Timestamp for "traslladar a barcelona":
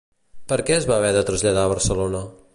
1.29-2.25